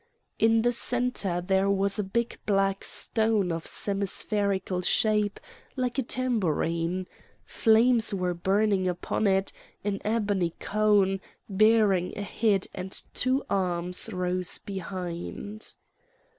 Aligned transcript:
In 0.39 0.63
the 0.63 0.71
centre 0.71 1.41
there 1.45 1.69
was 1.69 1.99
a 1.99 2.03
big 2.03 2.39
black 2.47 2.83
stone, 2.83 3.51
of 3.51 3.65
semispherical 3.67 4.83
shape 4.83 5.39
like 5.75 5.99
a 5.99 6.01
tabourine; 6.01 7.05
flames 7.43 8.11
were 8.11 8.33
burning 8.33 8.87
upon 8.87 9.27
it; 9.27 9.53
an 9.83 10.01
ebony 10.03 10.55
cone, 10.59 11.21
bearing 11.47 12.17
a 12.17 12.23
head 12.23 12.65
and 12.73 13.03
two 13.13 13.45
arms, 13.47 14.09
rose 14.11 14.57
behind. 14.57 15.75